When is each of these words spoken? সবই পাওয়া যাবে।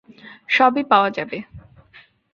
সবই 0.47 0.83
পাওয়া 0.83 1.09
যাবে। 1.09 1.37